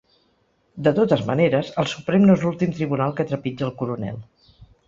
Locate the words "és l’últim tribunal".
2.39-3.17